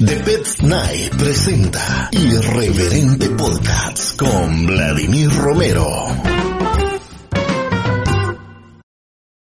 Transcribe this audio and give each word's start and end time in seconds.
The 0.00 0.14
Pet 0.24 0.62
Night 0.62 1.16
presenta 1.16 2.08
Irreverente 2.12 3.30
Podcast 3.30 4.16
con 4.16 4.64
Vladimir 4.64 5.28
Romero. 5.28 6.37